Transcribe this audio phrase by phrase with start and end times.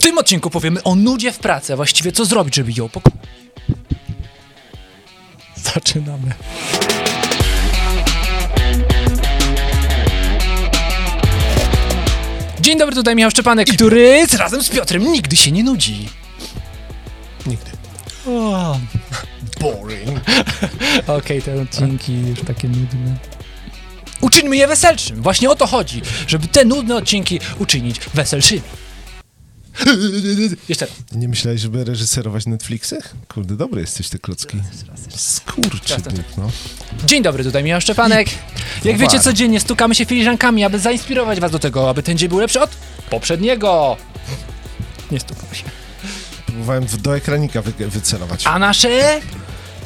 [0.00, 3.20] tym odcinku powiemy o nudzie w pracy, a właściwie co zrobić, żeby ją pokonać.
[5.56, 6.32] Zaczynamy.
[12.60, 16.08] Dzień dobry, tutaj Michał Szczepanek, który z- razem z Piotrem nigdy się nie nudzi.
[17.46, 17.70] Nigdy.
[18.28, 18.78] O,
[19.60, 20.20] Boring.
[21.18, 23.16] Okej, te odcinki już takie nudne.
[24.20, 25.22] Uczyńmy je weselszym.
[25.22, 28.62] Właśnie o to chodzi, żeby te nudne odcinki uczynić weselszymi.
[30.68, 30.94] Jeszcze raz.
[31.12, 32.98] Nie myślałeś, żeby reżyserować Netflixy?
[33.28, 34.58] Kurde, dobry jesteś te klocki.
[35.16, 36.50] Skurczybyk, no.
[37.06, 38.28] Dzień dobry, tutaj Michał Szczepanek.
[38.84, 42.38] Jak wiecie, codziennie stukamy się filiżankami, aby zainspirować was do tego, aby ten dzień był
[42.38, 42.70] lepszy od
[43.10, 43.96] poprzedniego.
[45.10, 45.64] Nie stukam się.
[46.46, 48.46] Próbowałem do ekranika wy, wycelować.
[48.46, 49.20] A nasze...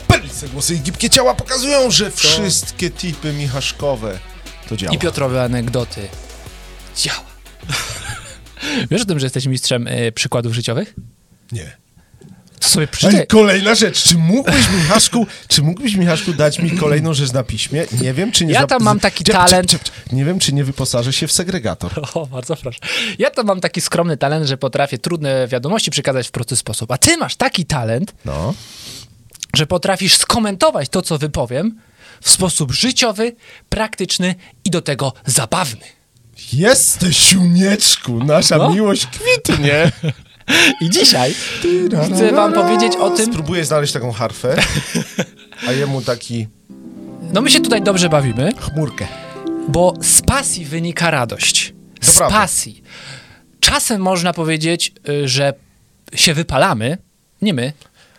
[0.09, 4.18] Perlice głosy i gibkie ciała pokazują, że wszystkie tipy michaszkowe
[4.68, 4.95] to działa.
[4.95, 6.09] I Piotrowe anegdoty.
[6.96, 7.34] Działa.
[8.91, 10.95] Wiesz o tym, że jesteś mistrzem y, przykładów życiowych?
[11.52, 11.77] Nie.
[12.60, 13.27] To sobie Ale przeczytaj.
[13.27, 17.87] kolejna rzecz, czy mógłbyś Michaszku, czy mógłbyś Michaszku dać mi kolejną rzecz na piśmie?
[18.01, 18.52] Nie wiem, czy nie...
[18.52, 19.71] Ja tam mam taki Czep, talent.
[19.71, 20.13] czep, czep.
[20.13, 21.93] Nie wiem, czy nie wyposażę się w segregator.
[22.15, 22.79] O, bardzo proszę.
[23.18, 26.93] Ja to mam taki skromny talent, że potrafię trudne wiadomości przekazać w prosty sposób.
[26.93, 28.54] A ty masz taki talent, No.
[29.57, 31.79] że potrafisz skomentować to, co wypowiem
[32.20, 33.32] w sposób życiowy,
[33.68, 35.85] praktyczny i do tego zabawny.
[36.52, 38.71] Jesteś, siunieczku, nasza No.
[38.74, 39.93] miłość kwitnie.
[40.80, 41.35] I dzisiaj
[42.15, 44.57] chcę wam powiedzieć o tym, Spróbuję znaleźć taką harfę,
[45.68, 46.49] a jemu taki
[47.32, 49.07] no my się tutaj dobrze bawimy, chmurkę.
[49.68, 51.74] bo z pasji wynika radość.
[52.01, 52.37] To Z prawda.
[52.38, 52.82] pasji.
[53.60, 55.52] Czasem można powiedzieć, y, że
[56.15, 56.98] się wypalamy,
[57.43, 57.73] nie my,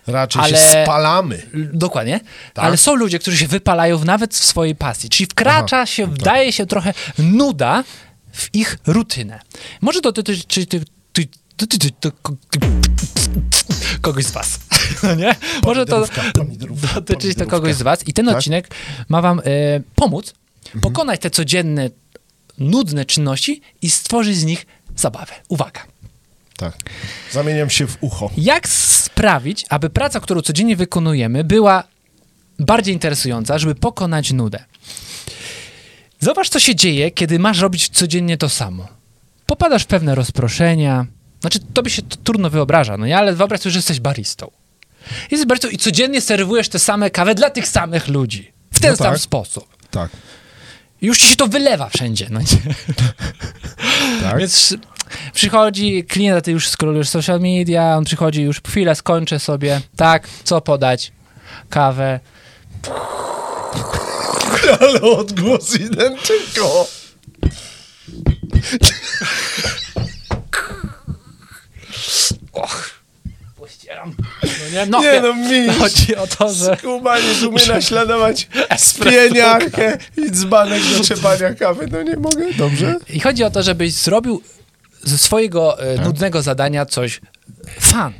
[0.07, 1.41] Raczej Ale- się spalamy.
[1.73, 2.19] Dokładnie.
[2.53, 2.65] Tak.
[2.65, 5.09] Ale są ludzie, którzy się wypalają nawet w swojej pasji.
[5.09, 6.15] Czyli wkracza Aha, się, tak.
[6.15, 7.83] wdaje się trochę nuda
[8.31, 9.39] w ich rutynę.
[9.81, 10.59] Może dotyczyć
[12.21, 12.59] ko- ty,
[14.01, 14.59] kogoś z was.
[15.03, 15.35] No nie?
[15.63, 16.05] Może to
[16.95, 18.07] dotyczyć to kogoś z was.
[18.07, 18.35] I ten Tak?
[18.35, 18.67] odcinek
[19.09, 19.43] ma wam e,
[19.95, 20.33] pomóc
[20.65, 20.81] Mhm.
[20.81, 21.89] pokonać te codzienne,
[22.57, 24.65] nudne czynności i stworzyć z nich
[24.95, 25.33] zabawę.
[25.47, 25.81] Uwaga.
[26.57, 26.73] Tak.
[27.31, 28.29] Zamieniam się w ucho.
[28.37, 31.83] Jak sprawić, aby praca, którą codziennie wykonujemy, była
[32.59, 34.63] bardziej interesująca, żeby pokonać nudę?
[36.19, 38.87] Zobacz, co się dzieje, kiedy masz robić codziennie to samo.
[39.45, 41.05] Popadasz w pewne rozproszenia.
[41.41, 43.17] Znaczy, tobie się to trudno wyobraża, no nie?
[43.17, 44.51] Ale wyobraź sobie, że jesteś baristą.
[45.31, 48.51] Jesteś baristą i codziennie serwujesz te same kawy dla tych samych ludzi.
[48.71, 49.19] W ten No sam tak.
[49.19, 49.67] sposób.
[49.91, 50.11] Tak.
[51.01, 52.47] I już ci się to wylewa wszędzie, no nie?
[54.21, 54.39] Tak.
[54.39, 54.75] Więc
[55.33, 60.61] przychodzi klient, ty już scrollujesz social media, on przychodzi już chwilę, skończę sobie, tak, co
[60.61, 61.11] podać?
[61.69, 62.19] Kawę.
[64.79, 66.87] Ale odgłos identyko.
[73.55, 74.15] Pościeram.
[74.43, 75.77] No nie, no, Nie no, miś.
[75.77, 76.77] Chodzi o to, że...
[76.77, 79.17] Kuba nie umie naśladować Espresso.
[79.27, 81.87] spieniarkę i dzbanek do trzepania kawy.
[81.91, 82.53] No nie mogę.
[82.53, 82.95] Dobrze?
[83.09, 84.41] I chodzi o to, żebyś zrobił
[85.05, 85.85] ze swojego Tak.
[85.99, 87.21] e, nudnego zadania coś
[87.79, 88.13] fan.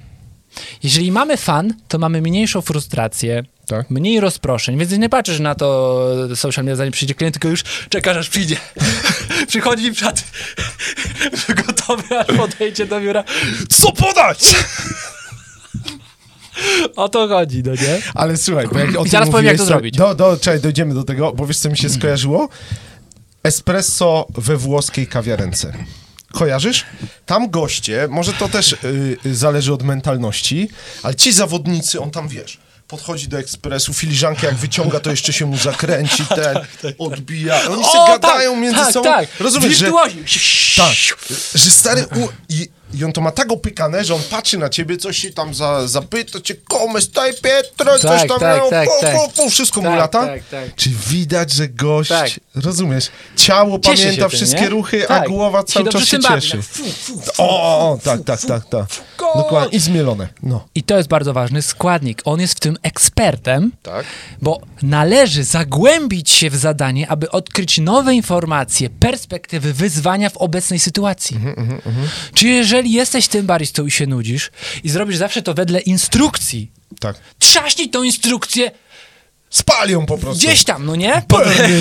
[0.83, 3.89] Jeżeli mamy fan, to mamy mniejszą frustrację, Tak.
[3.89, 8.17] mniej rozproszeń, więc nie patrzysz na to social media, zanim przyjdzie klient, tylko już czekasz,
[8.17, 8.57] aż przyjdzie.
[9.47, 10.23] Przychodzi przed
[11.67, 13.23] gotowy, aż podejdzie do biura.
[13.69, 14.39] Co podać?
[16.95, 18.01] O to chodzi, no nie?
[18.13, 19.97] Ale słuchaj, bo jak o I zaraz powiem, jak to zrobić.
[19.97, 22.49] Do, do, czekaj, dojdziemy do tego, bo wiesz, co mi się skojarzyło?
[23.43, 25.73] Espresso we włoskiej kawiarence.
[26.35, 26.85] Kojarzysz?
[27.25, 28.77] Tam goście, może to też y,
[29.25, 30.69] y, zależy od mentalności,
[31.03, 32.57] ale ci zawodnicy, on tam wiesz,
[32.87, 36.25] podchodzi do ekspresu, filiżankę jak wyciąga, to jeszcze się mu zakręci,
[36.81, 37.69] ten, odbija.
[37.69, 39.09] Oni się gadają między tak, sobą.
[39.09, 39.91] Tak, Rozumiesz, że...
[40.77, 40.93] Tak,
[41.55, 42.27] że stary u...
[42.49, 45.53] I, I on to ma tak opykane, że on patrzy na ciebie, coś się tam
[45.53, 49.15] za, zapyta cię, come stai Pietro, coś Tak, tam, tak, no, tak, tak.
[49.15, 50.25] fu, fu, wszystko mu Tak, lata.
[50.27, 50.75] tak, tak.
[50.75, 52.29] Czy widać, że gość, Tak.
[52.55, 54.69] rozumiesz, ciało Cieszy pamięta tym, wszystkie nie?
[54.69, 55.23] ruchy, Tak.
[55.23, 56.57] a głowa Się cały czas się cieszy.
[56.57, 56.65] tak.
[56.65, 58.85] Fu, fu, fu, O, tak, tak, tak, tak.
[59.35, 60.67] Dokładnie, i zmielone, no.
[60.75, 62.21] I to jest bardzo ważny składnik.
[62.25, 64.05] On jest w tym ekspertem, Tak.
[64.41, 71.35] bo należy zagłębić się w zadanie, aby odkryć nowe informacje, perspektywy, wyzwania w obecnej sytuacji.
[71.35, 71.81] Mhm,
[72.33, 74.51] Czy jeżeli jesteś tym baristą i się nudzisz
[74.83, 77.15] i zrobisz zawsze to wedle instrukcji, Tak.
[77.39, 78.71] trzaśnij tą instrukcję
[79.49, 80.39] Spalią po prostu.
[80.47, 81.21] gdzieś tam, no nie?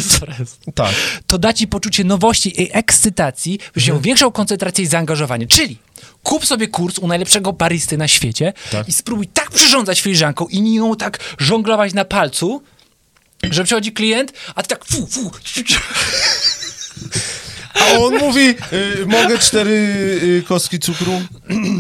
[0.75, 0.95] Tak.
[1.27, 4.03] to da ci poczucie nowości i ekscytacji, byś Mhm.
[4.03, 5.47] większą koncentrację i zaangażowanie.
[5.47, 5.79] Czyli
[6.23, 8.89] kup sobie kurs u najlepszego baristy na świecie Tak.
[8.89, 12.63] i spróbuj tak przyrządzać filiżanką i nią tak żonglować na palcu,
[13.51, 15.31] że przychodzi klient, a ty tak fu, fu.
[17.75, 18.41] A on mówi,
[18.73, 19.71] y, mogę cztery
[20.23, 21.13] y, kostki cukru?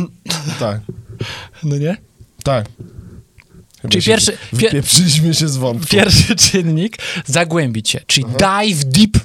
[0.61, 0.81] tak,
[1.62, 1.96] No nie?
[2.44, 2.67] tak.
[3.82, 5.87] Chyba Czyli się pierwszy- pier- Wypieprzyliśmy się z wątku.
[5.91, 6.96] Pierwszy czynnik,
[7.26, 9.23] zagłębić się, czyli dive deeper,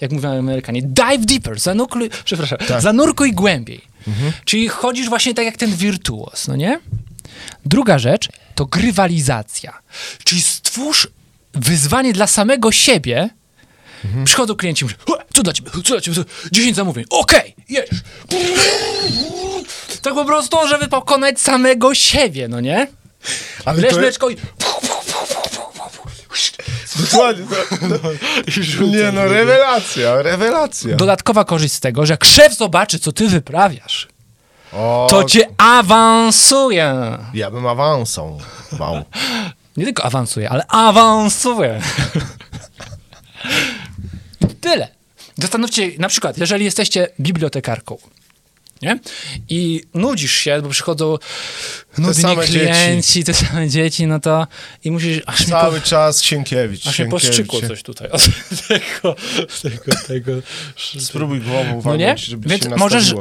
[0.00, 0.82] jak mówią Amerykanie.
[0.82, 3.80] Dive deeper, zanurkuj, przepraszam, zanurkuj głębiej.
[4.44, 6.80] Czyli chodzisz właśnie tak jak ten wirtuos, no nie?
[7.64, 9.78] Druga rzecz to grywalizacja,
[10.24, 11.08] czyli stwórz
[11.54, 13.30] wyzwanie dla samego siebie.
[14.24, 17.90] Przychodzą klienci mówią, "Ue, co dla ciebie, co dla ciebie, 10 zamówień, okej, jesz.
[20.02, 22.86] Tak po prostu, żeby pokonać samego siebie, no nie?
[23.64, 24.36] Ale Leż mleczko i...
[27.10, 27.44] Dokładnie.
[28.80, 30.96] Nie no, rewelacja, rewelacja.
[30.96, 34.08] Dodatkowa korzyść z tego, że jak szef zobaczy, co ty wyprawiasz,
[34.72, 36.94] O, to cię awansuje.
[37.34, 38.38] Ja bym awansą.
[38.78, 39.02] Wow.
[39.76, 41.80] Nie tylko awansuje, ale awansuje.
[45.42, 47.98] Zastanówcie, na przykład, jeżeli jesteście bibliotekarką,
[48.82, 48.98] nie?
[49.48, 51.16] I nudzisz się, bo przychodzą
[51.98, 54.46] nudni same klienci, te same dzieci, no to
[54.84, 55.20] i musisz...
[55.26, 56.80] Aż mi, po, Cały czas Sienkiewicz.
[56.80, 57.22] aż mi Sienkiewicz.
[57.22, 58.22] postrzykło coś tutaj od
[58.68, 59.16] tego,
[59.62, 60.32] tego, tego.
[61.00, 62.14] Spróbuj głową No nie?
[62.18, 63.14] żeby Więc się możesz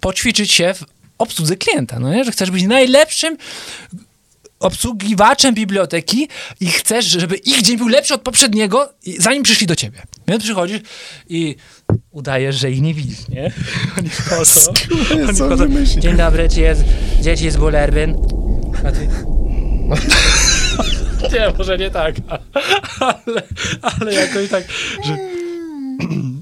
[0.00, 0.84] poćwiczyć się w
[1.18, 2.24] obsłudze klienta, no nie?
[2.24, 3.36] Że chcesz być najlepszym
[4.60, 6.28] obsługiwaczem biblioteki
[6.60, 10.02] i chcesz, żeby ich dzień był lepszy od poprzedniego, zanim przyszli do ciebie.
[10.28, 10.80] Więc przychodzisz
[11.28, 11.56] i
[12.10, 13.52] udajesz, że ich nie widzisz, nie?
[13.98, 14.60] Oni wchodzą.
[15.50, 16.02] Oni wymyślił?
[16.02, 16.84] Dzień dobry, czy jest
[17.20, 18.16] dzieci z Bullerbyn?
[18.86, 19.08] A ty...
[21.32, 22.14] Nie, może nie tak,
[23.00, 23.42] ale,
[23.82, 24.64] ale jakoś tak,
[25.04, 25.16] że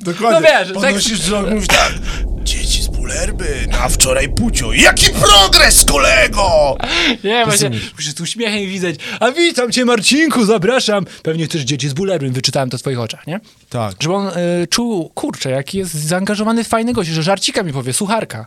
[0.05, 0.41] Dokładnie.
[0.41, 1.93] No wiesz, tak- Podnosisz wzrok i mówisz tak.
[3.09, 4.73] Bulerby, na wczoraj pucio.
[4.73, 6.77] Jaki progres, kolego!
[7.25, 8.97] Nie, właśnie, musisz z uśmiechem widać.
[9.21, 11.07] A witam cię, Marcinku, zapraszam.
[11.23, 13.41] Pewnie też dzieci z bulerem, wyczytałem to w twoich oczach, nie?
[13.69, 13.95] Tak.
[14.01, 17.93] Żeby on y, czuł, kurczę, jaki jest zaangażowany w fajny gość, że żarcika mi powie,
[17.93, 18.47] sucharka.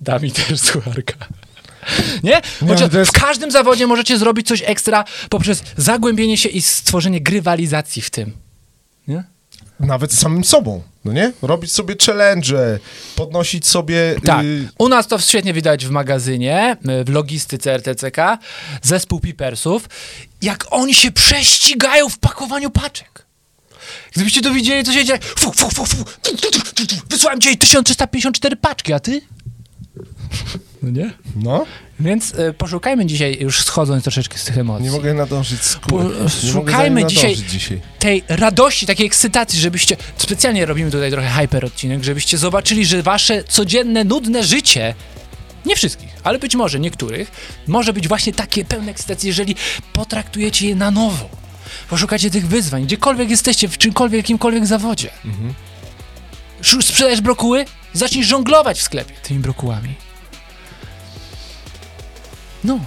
[0.00, 1.14] Da mi też sucharka.
[2.22, 2.40] Nie?
[2.68, 8.02] Chociaż jest- W każdym zawodzie możecie zrobić coś ekstra poprzez zagłębienie się i stworzenie grywalizacji
[8.02, 8.32] w tym.
[9.08, 9.24] Nie?
[9.80, 11.32] Nawet z samym sobą, no nie?
[11.42, 12.78] Robić sobie challenge,
[13.16, 14.14] podnosić sobie...
[14.24, 14.44] Tak.
[14.44, 18.38] y, U nas to świetnie widać w magazynie, y, w logistyce RTCK,
[18.82, 19.88] zespół pipersów,
[20.42, 23.26] jak oni się prześcigają w pakowaniu paczek.
[24.12, 25.18] Gdybyście to widzieli, co się dzieje.
[25.38, 26.04] Fu, fu, fu, fu.
[27.10, 29.20] Wysłałem dzisiaj 1354 paczki, a ty?
[30.82, 31.10] No nie?
[31.36, 31.66] no,
[32.00, 35.78] Więc y, poszukajmy dzisiaj, już schodząc troszeczkę z tych emocji, nie mogę nadążyć z
[36.52, 37.80] szukajmy dzisiaj- dzisiaj.
[37.98, 43.44] tej radości, takiej ekscytacji, żebyście, specjalnie robimy tutaj trochę hyper odcinek, żebyście zobaczyli, że wasze
[43.44, 44.94] codzienne, nudne życie,
[45.66, 47.30] nie wszystkich, ale być może niektórych,
[47.66, 49.54] może być właśnie takie pełne ekscytacji, jeżeli
[49.92, 51.28] potraktujecie je na nowo.
[51.90, 55.10] Poszukacie tych wyzwań, gdziekolwiek jesteście, w czymkolwiek, jakimkolwiek zawodzie.
[56.62, 57.64] Szu- Sprzedajesz brokuły?
[57.92, 59.94] Zacznij żonglować w sklepie tymi brokułami.
[62.64, 62.78] No.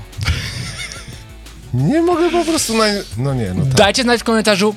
[1.73, 2.85] Nie mogę po prostu na...
[3.17, 3.73] No nie, no tak.
[3.73, 4.75] Dajcie znać w komentarzu,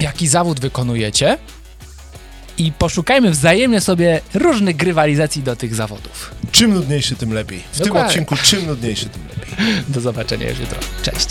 [0.00, 1.38] jaki zawód wykonujecie
[2.58, 6.34] i poszukajmy wzajemnie sobie różnych grywalizacji do tych zawodów.
[6.52, 7.62] Czym nudniejszy, tym lepiej.
[7.72, 8.08] W tym Dokładnie.
[8.08, 9.54] odcinku czym nudniejszy, tym lepiej.
[9.94, 10.78] Do zobaczenia już jutro.
[11.02, 11.28] Cześć.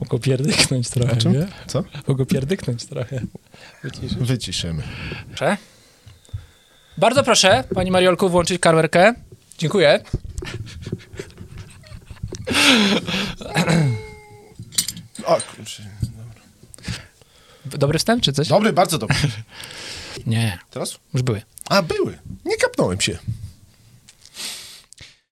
[0.00, 1.46] Mogę pierdyknąć trochę, nie?
[1.66, 1.84] Co?
[2.06, 3.20] Mogę pierdyknąć trochę.
[3.84, 4.14] Wyciszyć.
[4.14, 4.82] Wyciszymy.
[5.28, 5.56] Proszę.
[6.98, 9.14] Bardzo proszę, pani Mariolku, włączyć karwerkę.
[9.58, 10.00] Dziękuję.
[15.24, 15.82] O, kurczę.
[17.64, 18.48] Dobry wstęp, czy coś?
[18.48, 19.16] Dobry, bardzo dobry.
[20.26, 20.98] Nie, Teraz?
[21.14, 21.42] już były.
[21.68, 22.18] A, były.
[22.44, 23.18] Nie kapnąłem się.